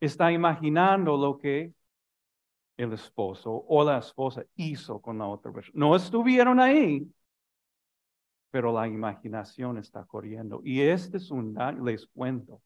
Está 0.00 0.30
imaginando 0.32 1.16
lo 1.16 1.38
que 1.38 1.72
el 2.76 2.92
esposo 2.92 3.64
o 3.68 3.84
la 3.84 3.98
esposa 3.98 4.44
hizo 4.56 5.00
con 5.00 5.18
la 5.18 5.26
otra 5.26 5.52
persona. 5.52 5.74
No 5.78 5.96
estuvieron 5.96 6.60
ahí, 6.60 7.06
pero 8.50 8.72
la 8.72 8.86
imaginación 8.88 9.78
está 9.78 10.04
corriendo. 10.04 10.60
Y 10.64 10.80
este 10.80 11.18
es 11.18 11.30
un 11.30 11.54
daño, 11.54 11.84
les 11.84 12.06
cuento. 12.06 12.62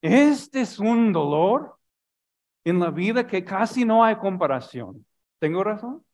Este 0.00 0.62
es 0.62 0.78
un 0.78 1.12
dolor 1.12 1.78
en 2.64 2.80
la 2.80 2.90
vida 2.90 3.26
que 3.26 3.44
casi 3.44 3.84
no 3.84 4.04
hay 4.04 4.16
comparación. 4.16 5.06
¿Tengo 5.38 5.64
razón? 5.64 6.04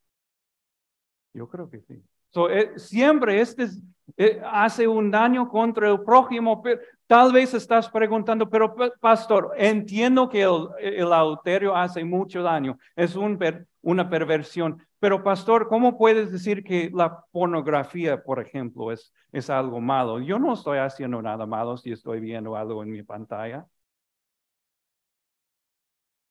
Yo 1.33 1.49
creo 1.49 1.71
que 1.71 1.81
sí. 1.81 2.03
Eh, 2.35 2.73
siempre 2.77 3.41
este 3.41 3.69
eh, 4.17 4.41
hace 4.45 4.87
un 4.89 5.11
daño 5.11 5.49
contra 5.49 5.91
el 5.91 6.03
prójimo. 6.03 6.63
Pero, 6.63 6.81
tal 7.07 7.33
vez 7.33 7.55
estás 7.55 7.89
preguntando, 7.89 8.49
pero 8.49 8.75
pastor, 9.01 9.53
entiendo 9.57 10.29
que 10.29 10.43
el, 10.43 10.69
el 10.81 11.13
adulterio 11.13 11.75
hace 11.75 12.05
mucho 12.05 12.43
daño, 12.43 12.79
es 12.97 13.17
un, 13.17 13.39
una 13.83 14.09
perversión. 14.11 14.87
Pero 15.01 15.23
pastor, 15.23 15.69
¿cómo 15.69 15.97
puedes 15.97 16.33
decir 16.33 16.65
que 16.65 16.91
la 16.93 17.25
pornografía, 17.31 18.23
por 18.23 18.41
ejemplo, 18.41 18.93
es, 18.93 19.13
es 19.33 19.49
algo 19.51 19.81
malo? 19.81 20.21
Yo 20.21 20.39
no 20.39 20.55
estoy 20.55 20.79
haciendo 20.79 21.23
nada 21.23 21.47
malo 21.47 21.77
si 21.77 21.93
estoy 21.93 22.21
viendo 22.21 22.57
algo 22.57 22.83
en 22.83 22.91
mi 22.91 23.03
pantalla. 23.03 23.67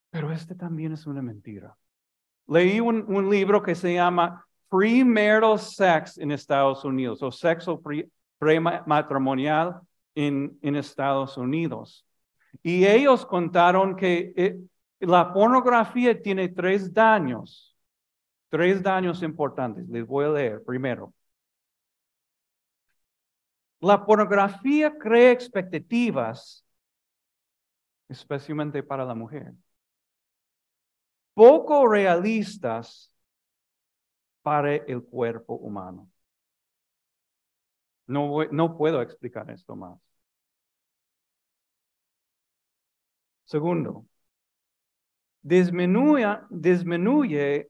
Pero 0.09 0.31
este 0.31 0.55
también 0.55 0.93
es 0.93 1.05
una 1.07 1.21
mentira. 1.21 1.77
Leí 2.47 2.79
un, 2.79 3.05
un 3.07 3.29
libro 3.29 3.61
que 3.61 3.75
se 3.75 3.93
llama 3.93 4.46
premarital 4.69 5.59
sex 5.59 6.17
en 6.17 6.31
Estados 6.31 6.83
Unidos 6.83 7.21
o 7.21 7.31
sexo 7.31 7.81
prematrimonial 8.37 9.81
en, 10.15 10.57
en 10.61 10.75
Estados 10.75 11.37
Unidos. 11.37 12.05
Y 12.63 12.85
ellos 12.85 13.25
contaron 13.25 13.95
que 13.95 14.33
eh, 14.35 14.59
la 14.99 15.31
pornografía 15.31 16.19
tiene 16.21 16.49
tres 16.49 16.93
daños, 16.93 17.75
tres 18.49 18.81
daños 18.81 19.21
importantes. 19.21 19.87
Les 19.87 20.05
voy 20.05 20.25
a 20.25 20.29
leer 20.29 20.63
primero. 20.63 21.13
La 23.79 24.03
pornografía 24.03 24.97
crea 24.97 25.31
expectativas, 25.31 26.65
especialmente 28.09 28.81
para 28.81 29.05
la 29.05 29.13
mujer, 29.13 29.53
poco 31.35 31.87
realistas 31.87 33.11
para 34.47 34.75
el 34.75 35.03
cuerpo 35.03 35.55
humano. 35.55 36.09
No, 38.07 38.45
no 38.49 38.77
puedo 38.77 39.01
explicar 39.01 39.51
esto 39.51 39.75
más. 39.75 39.99
Segundo, 43.43 44.05
disminuye, 45.41 46.39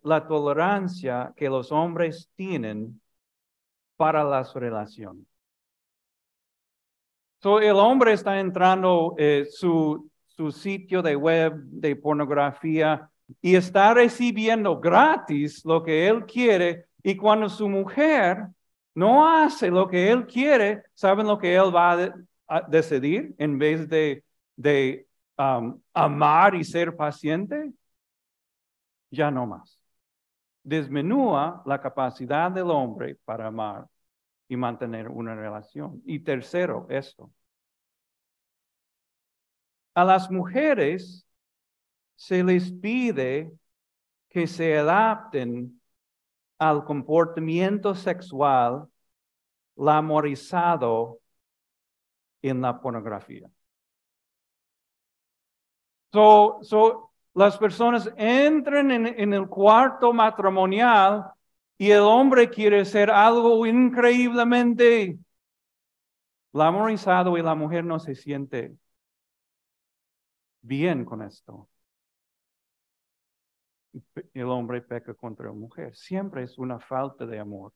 la 0.03 0.27
tolerancia 0.27 1.33
que 1.35 1.49
los 1.49 1.71
hombres 1.71 2.29
tienen 2.35 3.01
para 3.95 4.23
las 4.23 4.53
relaciones. 4.53 5.25
So, 7.41 7.59
el 7.59 7.75
hombre 7.77 8.13
está 8.13 8.39
entrando 8.39 9.15
eh, 9.17 9.47
su, 9.49 10.11
su 10.27 10.51
sitio 10.51 11.01
de 11.01 11.15
web 11.15 11.55
de 11.55 11.95
pornografía 11.95 13.09
y 13.41 13.55
está 13.55 13.93
recibiendo 13.93 14.79
gratis 14.79 15.63
lo 15.65 15.83
que 15.83 16.07
él 16.07 16.25
quiere 16.25 16.85
y 17.03 17.15
cuando 17.15 17.49
su 17.49 17.67
mujer 17.69 18.47
no 18.95 19.27
hace 19.27 19.69
lo 19.69 19.87
que 19.87 20.11
él 20.11 20.25
quiere, 20.25 20.83
¿saben 20.93 21.27
lo 21.27 21.37
que 21.37 21.55
él 21.55 21.73
va 21.73 22.13
a, 22.47 22.61
decidir 22.61 23.35
en 23.37 23.57
vez 23.57 23.87
de, 23.87 24.23
de 24.55 25.07
um, 25.37 25.79
amar 25.93 26.55
y 26.55 26.63
ser 26.63 26.95
paciente? 26.95 27.71
Ya 29.11 29.29
no 29.31 29.45
más. 29.45 29.79
desmenúa 30.63 31.61
la 31.65 31.79
capacidad 31.79 32.51
del 32.51 32.71
hombre 32.71 33.15
para 33.23 33.47
amar 33.47 33.87
y 34.47 34.55
mantener 34.57 35.07
una 35.09 35.35
relación. 35.35 36.01
Y 36.05 36.19
tercero, 36.19 36.87
esto. 36.89 37.31
A 39.93 40.03
las 40.03 40.29
mujeres 40.31 41.26
se 42.17 42.43
les 42.43 42.71
pide 42.71 43.51
que 44.27 44.47
se 44.47 44.77
adapten 44.77 45.79
al 46.57 46.83
comportamiento 46.83 47.95
sexual 47.95 48.87
lamorizado 49.75 51.19
en 52.41 52.61
la 52.61 52.81
pornografía. 52.81 53.49
So, 56.11 57.11
las 57.35 57.57
personas 57.57 58.11
entran 58.17 58.89
en, 58.91 59.05
en 59.07 59.33
el 59.33 59.47
cuarto 59.47 60.11
matrimonial 60.11 61.31
y 61.77 61.91
el 61.91 61.99
hombre 62.01 62.49
quiere 62.49 62.83
ser 62.85 63.11
algo 63.11 63.65
increíblemente 63.67 65.19
lamorizado 66.53 67.37
y 67.37 67.43
la 67.43 67.53
mujer 67.53 67.83
no 67.85 67.99
se 67.99 68.15
siente 68.15 68.75
bien 70.61 71.05
con 71.05 71.21
esto. 71.21 71.67
El 74.33 74.45
hombre 74.45 74.81
peca 74.81 75.13
contra 75.13 75.47
la 75.47 75.53
mujer. 75.53 75.95
Siempre 75.95 76.43
es 76.43 76.57
una 76.57 76.79
falta 76.79 77.25
de 77.25 77.39
amor 77.39 77.73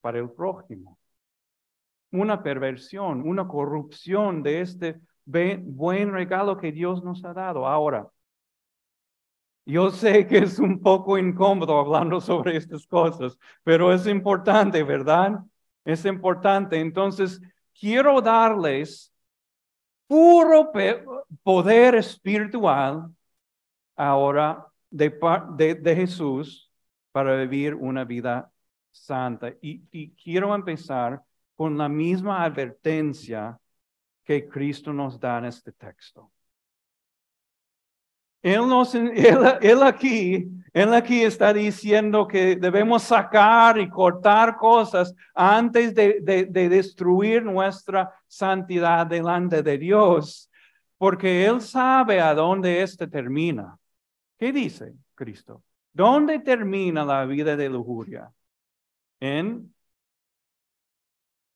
para 0.00 0.18
el 0.18 0.30
prójimo. 0.30 0.98
Una 2.10 2.42
perversión, 2.42 3.26
una 3.26 3.48
corrupción 3.48 4.42
de 4.42 4.60
este 4.60 5.00
buen 5.24 6.12
regalo 6.12 6.58
que 6.58 6.72
Dios 6.72 7.02
nos 7.02 7.24
ha 7.24 7.32
dado. 7.32 7.66
Ahora, 7.66 8.08
yo 9.64 9.90
sé 9.90 10.26
que 10.26 10.38
es 10.38 10.58
un 10.58 10.80
poco 10.80 11.16
incómodo 11.16 11.78
hablando 11.78 12.20
sobre 12.20 12.56
estas 12.56 12.86
cosas, 12.86 13.38
pero 13.62 13.92
es 13.92 14.06
importante, 14.06 14.82
¿verdad? 14.82 15.40
Es 15.84 16.04
importante. 16.04 16.80
Entonces, 16.80 17.40
quiero 17.78 18.20
darles 18.20 19.12
puro 20.06 20.72
poder 21.42 21.94
espiritual 21.94 23.10
ahora 23.96 24.66
de, 24.90 25.10
de, 25.80 25.96
Jesús 25.96 26.70
para 27.12 27.36
vivir 27.36 27.74
una 27.74 28.04
vida 28.04 28.50
santa. 28.90 29.54
Y, 29.60 29.82
y, 29.90 30.10
quiero 30.14 30.54
empezar 30.54 31.22
con 31.54 31.76
la 31.78 31.88
misma 31.88 32.44
advertencia 32.44 33.58
que 34.24 34.48
Cristo 34.48 34.92
nos 34.92 35.18
da 35.18 35.38
en 35.38 35.46
este 35.46 35.72
texto. 35.72 36.30
Él, 38.42 38.68
nos, 38.68 38.94
él, 38.94 39.82
aquí, 39.82 40.48
él 40.72 40.94
aquí 40.94 41.22
está 41.22 41.52
diciendo 41.52 42.26
que 42.26 42.56
debemos 42.56 43.04
sacar 43.04 43.78
y 43.78 43.88
cortar 43.88 44.56
cosas 44.56 45.14
antes 45.34 45.94
de, 45.94 46.20
de, 46.20 46.46
de 46.46 46.68
destruir 46.68 47.44
nuestra 47.44 48.12
santidad 48.26 49.06
delante 49.06 49.62
de 49.62 49.78
Dios, 49.78 50.50
porque 50.98 51.46
Él 51.46 51.60
sabe 51.60 52.20
a 52.20 52.34
dónde 52.34 52.82
este 52.82 53.06
termina. 53.06 53.78
¿Qué 54.42 54.50
dice 54.52 54.96
Cristo? 55.14 55.62
¿Dónde 55.92 56.40
termina 56.40 57.04
la 57.04 57.24
vida 57.26 57.54
de 57.54 57.68
lujuria? 57.68 58.32
En 59.20 59.72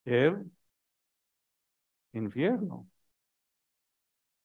el 0.04 0.44
infierno. 2.12 2.86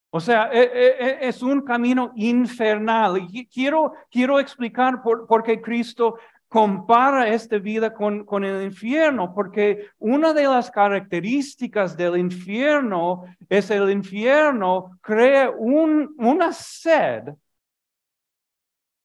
O 0.09 0.19
sea, 0.19 0.49
e, 0.51 0.59
e, 0.59 0.87
e, 1.05 1.27
es 1.27 1.43
un 1.43 1.61
camino 1.61 2.13
infernal. 2.15 3.27
Y 3.29 3.45
quiero, 3.45 3.93
quiero 4.09 4.39
explicar 4.39 5.03
por, 5.03 5.43
qué 5.43 5.61
Cristo 5.61 6.17
compara 6.47 7.27
esta 7.27 7.59
vida 7.59 7.93
con, 7.93 8.25
con, 8.25 8.43
el 8.43 8.63
infierno, 8.63 9.35
porque 9.35 9.89
una 9.99 10.33
de 10.33 10.45
las 10.45 10.71
características 10.71 11.95
del 11.95 12.17
infierno 12.17 13.23
es 13.47 13.69
el 13.69 13.91
infierno 13.91 14.97
crea 14.99 15.51
un, 15.51 16.15
una 16.17 16.51
sed 16.51 17.35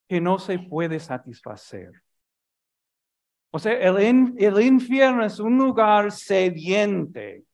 que 0.09 0.21
no 0.21 0.39
se 0.39 0.59
puede 0.59 1.01
satisfacer. 1.01 1.93
O 3.51 3.59
sea, 3.59 3.73
el, 3.73 4.35
el 4.39 4.61
infierno 4.61 5.25
es 5.25 5.39
un 5.39 5.57
lugar 5.57 6.13
sediente. 6.13 7.45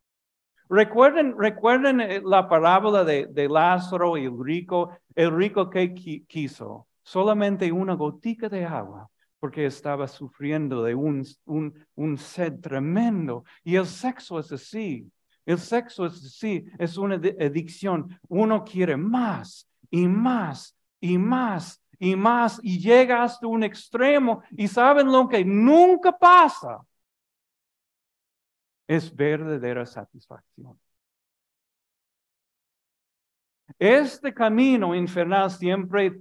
Recuerden, 0.69 1.38
recuerden 1.38 2.01
eh, 2.01 2.23
la 2.25 2.49
parábola 2.49 3.05
de, 3.05 3.27
de 3.27 3.49
Lázaro 3.49 4.17
y 4.17 4.25
el 4.25 4.43
rico, 4.43 4.97
el 5.15 5.31
rico 5.37 5.69
que 5.69 5.95
quiso 5.95 6.87
solamente 7.03 7.71
una 7.71 7.95
gotica 7.95 8.49
de 8.49 8.65
agua 8.65 9.09
porque 9.43 9.67
estaba 9.67 10.07
sufriendo 10.07 10.85
de 10.85 10.95
un, 10.95 11.27
un, 11.47 11.87
un 11.97 12.17
sed 12.17 12.61
tremendo. 12.61 13.45
Y 13.65 13.75
el 13.75 13.87
sexo 13.87 14.38
es 14.38 14.53
así. 14.53 15.11
El 15.45 15.59
sexo 15.59 16.07
es 16.07 16.25
así, 16.25 16.65
es 16.79 16.97
una 16.97 17.17
adicción. 17.17 18.21
Uno 18.29 18.62
quiere 18.62 18.97
más 18.97 19.69
y 19.91 20.07
más 20.07 20.77
y 21.01 21.19
más 21.19 21.82
y 22.03 22.17
más 22.17 22.59
y 22.65 22.81
llega 22.81 23.23
hasta 23.23 23.47
un 23.47 23.62
extremo 23.62 24.43
y 24.51 24.67
saben 24.67 25.07
lo 25.07 25.29
que 25.29 25.45
nunca 25.45 26.11
pasa 26.11 26.85
es 28.88 29.15
verdadera 29.15 29.87
satisfacción. 29.87 30.77
Este 33.79 34.35
camino 34.35 34.97
infernal 34.97 35.49
siempre 35.49 36.21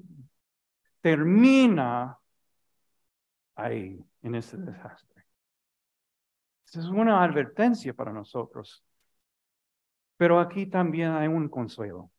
termina 1.01 2.15
ahí, 3.55 4.05
en 4.21 4.35
ese 4.35 4.57
desastre. 4.57 5.25
Esa 6.67 6.79
es 6.81 6.85
una 6.85 7.23
advertencia 7.23 7.91
para 7.95 8.13
nosotros. 8.13 8.83
Pero 10.15 10.39
aquí 10.39 10.67
también 10.67 11.13
hay 11.13 11.27
un 11.27 11.49
consuelo. 11.49 12.11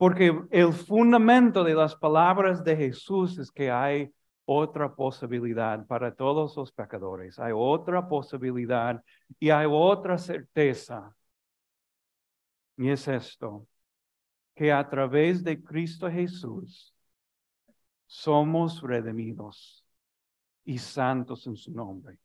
Porque 0.00 0.32
el 0.50 0.72
fundamento 0.72 1.62
de 1.62 1.74
las 1.74 1.94
palabras 1.94 2.64
de 2.64 2.74
Jesús 2.74 3.36
es 3.36 3.50
que 3.50 3.70
hay 3.70 4.10
otra 4.46 4.94
posibilidad 4.94 5.86
para 5.86 6.14
todos 6.14 6.56
los 6.56 6.72
pecadores. 6.72 7.38
Hay 7.38 7.52
otra 7.54 8.08
posibilidad 8.08 9.04
y 9.38 9.50
hay 9.50 9.66
otra 9.68 10.16
certeza. 10.16 11.14
Y 12.78 12.88
es 12.88 13.06
esto, 13.08 13.66
que 14.54 14.72
a 14.72 14.88
través 14.88 15.44
de 15.44 15.62
Cristo 15.62 16.10
Jesús 16.10 16.94
somos 18.06 18.80
redimidos 18.80 19.84
y 20.64 20.78
santos 20.78 21.46
en 21.46 21.56
su 21.56 21.72
nombre. 21.72 22.16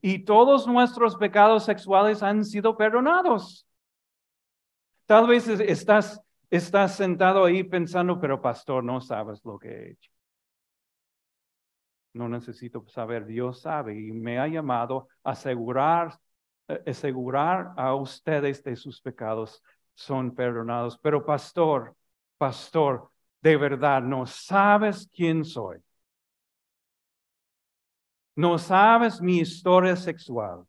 Y 0.00 0.20
todos 0.20 0.68
nuestros 0.68 1.16
pecados 1.16 1.64
sexuales 1.64 2.22
han 2.22 2.44
sido 2.44 2.76
perdonados. 2.76 3.66
Tal 5.04 5.26
vez 5.26 5.48
estás, 5.48 6.20
estás 6.50 6.96
sentado 6.96 7.44
ahí 7.44 7.64
pensando, 7.64 8.20
pero 8.20 8.40
pastor, 8.40 8.84
no 8.84 9.00
sabes 9.00 9.44
lo 9.44 9.58
que 9.58 9.68
he 9.68 9.90
hecho. 9.92 10.10
No 12.14 12.28
necesito 12.28 12.84
saber, 12.88 13.26
Dios 13.26 13.60
sabe 13.60 13.94
y 14.00 14.12
me 14.12 14.38
ha 14.38 14.48
llamado 14.48 15.08
a 15.22 15.32
asegurar, 15.32 16.18
eh, 16.68 16.82
asegurar 16.86 17.72
a 17.76 17.94
ustedes 17.94 18.62
de 18.64 18.76
sus 18.76 19.00
pecados 19.00 19.62
son 19.94 20.34
perdonados. 20.34 20.98
Pero 20.98 21.24
pastor, 21.24 21.94
pastor, 22.38 23.10
de 23.42 23.56
verdad, 23.56 24.02
no 24.02 24.26
sabes 24.26 25.08
quién 25.14 25.44
soy. 25.44 25.78
No 28.36 28.58
sabes 28.58 29.20
mi 29.20 29.38
historia 29.38 29.96
sexual. 29.96 30.64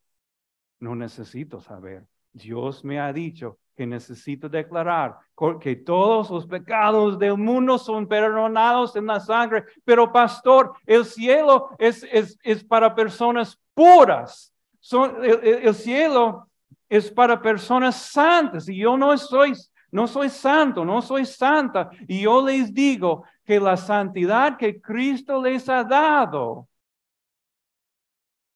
No 0.80 0.96
necesito 0.96 1.62
saber. 1.62 2.08
Dios 2.34 2.84
me 2.84 3.00
ha 3.00 3.14
dicho 3.14 3.60
que 3.80 3.88
necesito 3.88 4.50
declarar, 4.50 5.16
que 5.62 5.74
todos 5.74 6.30
los 6.30 6.46
pecados 6.46 7.18
del 7.18 7.38
mundo 7.38 7.78
son 7.78 8.06
perdonados 8.06 8.94
en 8.98 9.06
la 9.06 9.22
sangre, 9.22 9.64
pero 9.86 10.12
pastor, 10.12 10.74
el 10.86 11.06
cielo 11.06 11.70
es, 11.78 12.06
es, 12.12 12.38
es 12.44 12.62
para 12.62 12.94
personas 12.94 13.58
puras, 13.74 14.54
son, 14.82 15.24
el, 15.24 15.74
cielo 15.74 16.50
es 16.90 17.10
para 17.10 17.42
personas 17.42 17.96
santas. 17.96 18.68
Y 18.68 18.76
yo 18.80 18.98
no 18.98 19.18
soy, 19.18 19.54
no 19.92 20.08
soy 20.08 20.28
santo, 20.28 20.84
no 20.84 21.02
soy 21.02 21.26
santa, 21.26 21.90
y 22.06 22.24
yo 22.24 22.46
les 22.46 22.74
digo 22.74 23.24
que 23.46 23.62
la 23.62 23.78
santidad 23.78 24.58
que 24.58 24.82
Cristo 24.82 25.42
les 25.42 25.70
ha 25.70 25.86
dado 25.86 26.68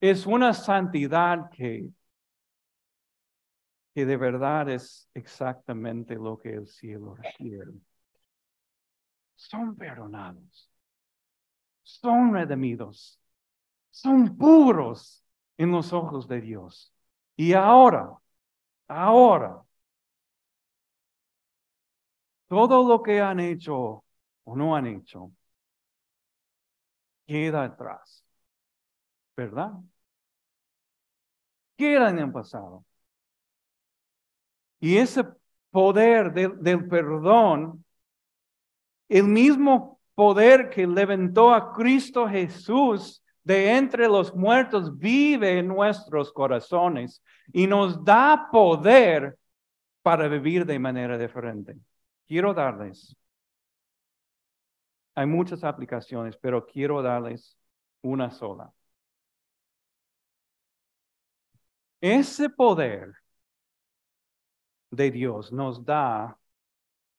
es 0.01 0.25
una 0.25 0.53
santidad 0.53 1.49
que 1.49 1.87
que 3.93 4.05
de 4.05 4.17
verdad 4.17 4.69
es 4.69 5.09
exactamente 5.13 6.15
lo 6.15 6.37
que 6.37 6.53
el 6.53 6.67
cielo 6.67 7.15
requiere. 7.15 7.71
Son 9.35 9.75
perdonados, 9.75 10.69
son 11.83 12.33
redimidos, 12.33 13.19
son 13.91 14.37
puros 14.37 15.23
en 15.57 15.71
los 15.71 15.93
ojos 15.93 16.27
de 16.27 16.41
Dios. 16.41 16.93
Y 17.35 17.53
ahora, 17.53 18.17
ahora, 18.87 19.63
todo 22.47 22.87
lo 22.87 23.01
que 23.03 23.19
han 23.21 23.39
hecho 23.39 24.03
o 24.45 24.55
no 24.55 24.75
han 24.75 24.87
hecho, 24.87 25.31
queda 27.27 27.63
atrás. 27.65 28.23
¿Verdad? 29.35 29.73
Queda 31.77 32.09
en 32.09 32.19
el 32.19 32.31
pasado. 32.31 32.83
Y 34.83 34.97
ese 34.97 35.23
poder 35.71 36.33
del 36.33 36.89
perdón, 36.89 37.85
el 39.07 39.23
mismo 39.23 40.01
poder 40.13 40.69
que 40.69 40.85
levantó 40.85 41.53
a 41.53 41.71
Cristo 41.71 42.27
Jesús 42.27 43.23
de 43.45 43.77
entre 43.77 44.09
los 44.09 44.35
muertos, 44.35 44.97
vive 44.97 45.59
en 45.59 45.69
nuestros 45.69 46.33
corazones 46.33 47.23
y 47.53 47.65
nos 47.65 48.03
da 48.03 48.49
poder 48.51 49.37
para 50.01 50.27
vivir 50.27 50.65
de 50.65 50.77
manera 50.77 51.17
diferente. 51.17 51.77
Quiero 52.27 52.53
darles, 52.53 53.15
hay 55.15 55.25
muchas 55.27 55.63
aplicaciones, 55.63 56.35
pero 56.35 56.65
quiero 56.65 57.01
darles 57.01 57.57
una 58.01 58.29
sola. 58.31 58.69
Ese 62.01 62.49
poder 62.49 63.22
de 64.95 65.11
Dios 65.11 65.51
nos 65.51 65.83
da 65.83 66.37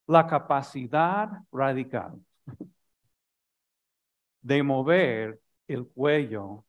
la 0.06 0.26
capacidad 0.26 1.30
radical 1.50 2.20
de 4.42 4.62
mover 4.62 5.40
el 5.66 5.86
cuello 5.88 6.64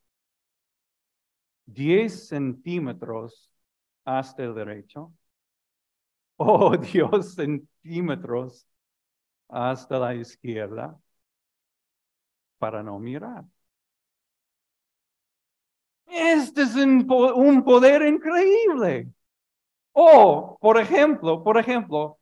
10 1.65 2.27
centímetros 2.27 3.51
hasta 4.05 4.43
el 4.43 4.55
derecho 4.55 5.13
o 6.37 6.75
10 6.77 7.35
centímetros 7.35 8.67
hasta 9.49 9.99
la 9.99 10.15
izquierda 10.15 10.99
para 12.57 12.81
no 12.81 12.99
mirar. 12.99 13.45
Este 16.07 16.61
es 16.63 16.75
un, 16.75 17.05
poder 17.63 18.01
increíble. 18.03 19.11
O, 19.97 20.58
por 20.60 20.77
ejemplo, 20.77 21.41
por 21.41 21.58
ejemplo, 21.58 22.19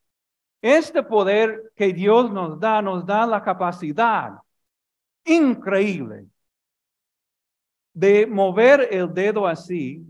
este 0.62 1.02
poder 1.02 1.72
que 1.76 1.92
Dios 1.92 2.32
nos 2.32 2.60
da, 2.60 2.82
nos 2.84 3.04
da 3.04 3.26
la 3.26 3.44
capacidad 3.44 4.34
increíble 5.26 6.28
de 7.94 8.28
mover 8.28 8.88
el 8.92 9.12
dedo 9.12 9.48
así 9.48 10.06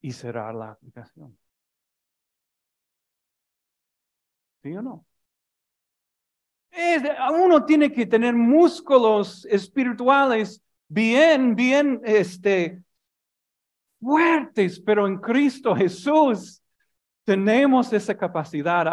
y 0.00 0.12
cerrar 0.12 0.54
la 0.56 0.72
aplicación. 0.72 1.38
¿Sí 4.62 4.76
o 4.76 4.82
no? 4.82 5.06
uno 7.32 7.64
tiene 7.64 7.92
que 7.92 8.06
tener 8.06 8.34
músculos 8.34 9.46
espirituales 9.46 10.62
bien, 10.88 11.54
bien, 11.54 12.00
este, 12.04 12.82
fuertes, 14.06 14.78
pero 14.80 15.08
en 15.08 15.18
Cristo 15.18 15.74
Jesús 15.74 16.62
tenemos 17.24 17.92
esa 17.92 18.16
capacidad. 18.16 18.86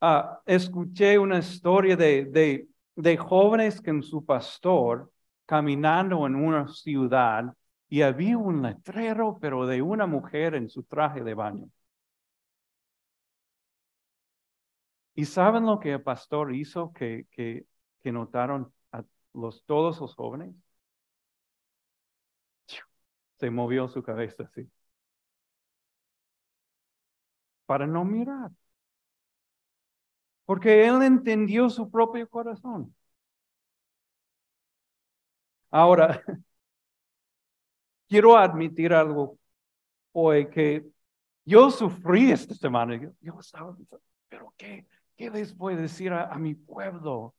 Ah, 0.00 0.40
escuché 0.44 1.16
una 1.16 1.38
historia 1.38 1.96
de, 1.96 2.24
de, 2.24 2.68
de 2.96 3.16
jóvenes 3.16 3.80
con 3.80 4.02
su 4.02 4.24
pastor 4.24 5.12
caminando 5.46 6.26
en 6.26 6.34
una 6.34 6.66
ciudad 6.66 7.44
y 7.88 8.02
había 8.02 8.36
un 8.36 8.60
letrero, 8.62 9.38
pero 9.40 9.64
de 9.64 9.80
una 9.80 10.06
mujer 10.06 10.56
en 10.56 10.68
su 10.68 10.82
traje 10.82 11.22
de 11.22 11.34
baño. 11.34 11.68
¿Y 15.14 15.24
saben 15.24 15.66
lo 15.66 15.78
que 15.78 15.92
el 15.92 16.02
pastor 16.02 16.54
hizo 16.54 16.92
que, 16.92 17.26
que, 17.30 17.64
que 18.00 18.12
notaron 18.12 18.72
a 18.92 19.04
los, 19.34 19.64
todos 19.66 20.00
los 20.00 20.14
jóvenes? 20.16 20.52
Se 23.38 23.50
movió 23.50 23.88
su 23.88 24.02
cabeza 24.02 24.44
así. 24.44 24.68
Para 27.66 27.86
no 27.86 28.04
mirar. 28.04 28.50
Porque 30.44 30.86
él 30.86 31.02
entendió 31.02 31.68
su 31.70 31.90
propio 31.90 32.28
corazón. 32.28 32.94
Ahora, 35.70 36.22
quiero 38.08 38.36
admitir 38.36 38.92
algo 38.92 39.38
hoy 40.12 40.48
que 40.50 40.86
yo 41.44 41.70
sufrí 41.70 42.30
esta 42.32 42.54
semana. 42.54 42.96
Yo, 43.20 43.40
estaba 43.40 43.74
pensando, 43.76 44.04
pero 44.28 44.54
¿qué? 44.56 44.86
¿Qué 45.16 45.30
les 45.30 45.56
voy 45.56 45.74
a 45.74 45.78
decir 45.78 46.12
a, 46.12 46.36
mi 46.38 46.54
pueblo? 46.54 47.34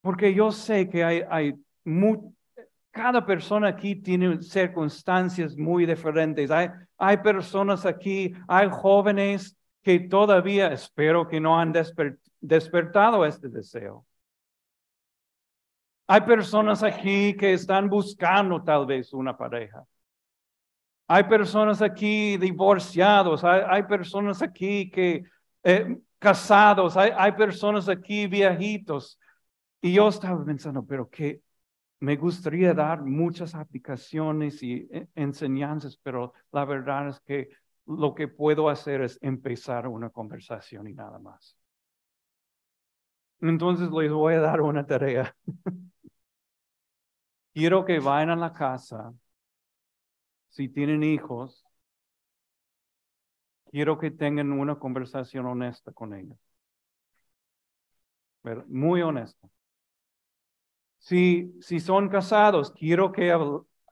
Porque 0.00 0.34
yo 0.34 0.52
sé 0.52 0.88
que 0.88 1.04
hay, 1.04 1.22
hay 1.28 1.54
cada 2.90 3.24
persona 3.24 3.68
aquí 3.68 3.96
tiene 3.96 4.42
circunstancias 4.42 5.56
muy 5.56 5.86
diferentes. 5.86 6.50
Hay, 6.50 6.68
hay 6.98 7.16
personas 7.18 7.86
aquí, 7.86 8.34
hay 8.48 8.68
jóvenes 8.70 9.56
que 9.82 10.00
todavía 10.00 10.72
espero 10.72 11.28
que 11.28 11.40
no 11.40 11.58
han 11.58 11.72
despertado 12.40 13.24
este 13.24 13.48
deseo. 13.48 14.04
Hay 16.06 16.22
personas 16.22 16.82
aquí 16.82 17.36
que 17.36 17.52
están 17.52 17.88
buscando 17.88 18.62
tal 18.62 18.84
vez 18.84 19.12
una 19.12 19.36
pareja. 19.36 19.84
Hay 21.06 21.24
personas 21.24 21.80
aquí 21.82 22.36
divorciados, 22.36 23.42
hay, 23.44 23.82
personas 23.84 24.42
aquí 24.42 24.90
que 24.90 25.24
eh, 25.62 25.96
casados, 26.18 26.96
hay, 26.96 27.12
hay 27.16 27.32
personas 27.32 27.88
aquí 27.88 28.26
viejitos. 28.26 29.18
Y 29.80 29.94
yo 29.94 30.08
estaba 30.08 30.44
pensando, 30.44 30.84
pero 30.84 31.08
que 31.08 31.40
me 32.00 32.16
gustaría 32.16 32.74
dar 32.74 33.02
muchas 33.04 33.54
aplicaciones 33.54 34.62
y 34.62 34.88
eh, 34.90 35.08
enseñanzas, 35.14 35.96
pero 36.02 36.32
la 36.52 36.64
verdad 36.64 37.08
es 37.08 37.20
que 37.20 37.50
lo 37.86 38.14
que 38.14 38.28
puedo 38.28 38.68
hacer 38.68 39.02
es 39.02 39.18
empezar 39.22 39.86
una 39.88 40.10
conversación 40.10 40.88
y 40.88 40.94
nada 40.94 41.18
más. 41.18 41.56
Entonces 43.42 43.90
les 43.90 44.10
voy 44.12 44.34
a 44.34 44.40
dar 44.40 44.60
una 44.60 44.86
tarea. 44.86 45.34
Quiero 47.54 47.84
que 47.84 48.00
vayan 48.00 48.30
a 48.30 48.36
la 48.36 48.52
casa, 48.52 49.12
si 50.50 50.68
tienen 50.68 51.02
hijos, 51.02 51.64
quiero 53.70 53.98
que 53.98 54.10
tengan 54.10 54.52
una 54.52 54.78
conversación 54.78 55.46
honesta 55.46 55.92
con 55.92 56.14
ellos. 56.14 56.38
Muy 58.68 59.00
honesta. 59.02 59.48
Si, 61.00 61.52
si 61.60 61.80
son 61.80 62.08
casados, 62.08 62.70
quiero 62.70 63.10
que 63.10 63.34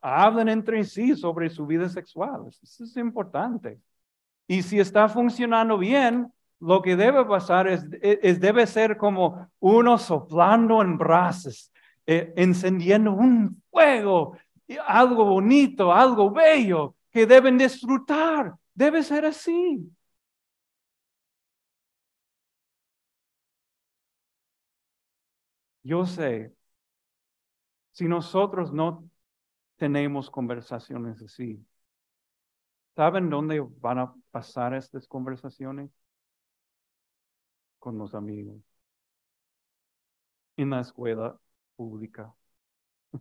hablen 0.00 0.48
entre 0.48 0.84
sí 0.84 1.16
sobre 1.16 1.50
su 1.50 1.66
vida 1.66 1.88
sexual. 1.88 2.46
Eso 2.62 2.84
es 2.84 2.96
importante. 2.96 3.80
Y 4.46 4.62
si 4.62 4.78
está 4.78 5.08
funcionando 5.08 5.78
bien, 5.78 6.32
lo 6.60 6.82
que 6.82 6.96
debe 6.96 7.24
pasar 7.24 7.66
es, 7.66 7.84
es 8.02 8.40
debe 8.40 8.66
ser 8.66 8.96
como 8.96 9.50
uno 9.58 9.98
soplando 9.98 10.82
en 10.82 10.98
brazos, 10.98 11.72
eh, 12.06 12.32
encendiendo 12.36 13.12
un 13.12 13.62
fuego, 13.70 14.36
algo 14.86 15.24
bonito, 15.24 15.92
algo 15.92 16.30
bello 16.30 16.94
que 17.10 17.26
deben 17.26 17.58
disfrutar. 17.58 18.54
Debe 18.74 19.02
ser 19.02 19.24
así. 19.24 19.90
Yo 25.82 26.06
sé, 26.06 26.52
si 27.98 28.06
nosotros 28.06 28.72
no 28.72 29.10
tenemos 29.76 30.30
conversaciones 30.30 31.20
así, 31.20 31.66
¿saben 32.94 33.28
dónde 33.28 33.58
van 33.80 33.98
a 33.98 34.14
pasar 34.30 34.72
estas 34.74 35.08
conversaciones? 35.08 35.90
Con 37.80 37.98
los 37.98 38.14
amigos. 38.14 38.62
En 40.56 40.70
la 40.70 40.80
escuela 40.80 41.40
pública. 41.74 42.32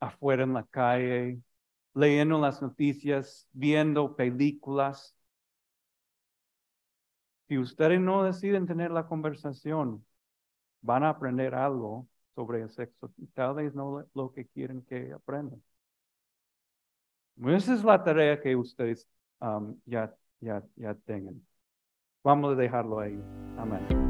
Afuera 0.00 0.42
en 0.42 0.54
la 0.54 0.64
calle, 0.64 1.40
leyendo 1.94 2.40
las 2.40 2.60
noticias, 2.60 3.48
viendo 3.52 4.16
películas. 4.16 5.14
Si 7.46 7.56
ustedes 7.56 8.00
no 8.00 8.24
deciden 8.24 8.66
tener 8.66 8.90
la 8.90 9.06
conversación, 9.06 10.04
van 10.82 11.04
a 11.04 11.10
aprender 11.10 11.54
algo 11.54 12.09
sobre 12.34 12.62
el 12.62 12.70
sexo 12.70 13.10
tal 13.34 13.54
vez 13.54 13.74
no 13.74 14.04
lo 14.14 14.32
que 14.32 14.46
quieren 14.46 14.82
que 14.82 15.12
aprendan. 15.12 15.62
Esa 17.46 17.74
es 17.74 17.84
la 17.84 18.02
tarea 18.02 18.40
que 18.40 18.54
ustedes 18.54 19.08
um, 19.40 19.74
ya, 19.86 20.14
ya, 20.40 20.62
ya 20.76 20.94
tengan. 20.94 21.40
Vamos 22.22 22.52
a 22.52 22.56
dejarlo 22.56 23.00
ahí. 23.00 23.18
Amén. 23.56 24.09